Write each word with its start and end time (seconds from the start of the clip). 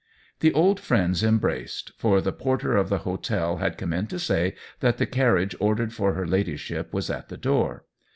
The 0.39 0.51
old 0.53 0.79
friends 0.79 1.23
embraced, 1.23 1.91
for 1.95 2.21
the 2.21 2.31
porter 2.33 2.75
of 2.75 2.89
the 2.89 2.97
hotel 3.05 3.57
had 3.57 3.77
come 3.77 3.93
in 3.93 4.07
to 4.07 4.17
say 4.17 4.55
that 4.79 4.97
the 4.97 5.05
carriage 5.05 5.55
ordered 5.59 5.93
for 5.93 6.13
her 6.13 6.25
ladyship 6.25 6.91
was 6.91 7.11
at 7.11 7.29
the 7.29 7.37
door. 7.37 7.85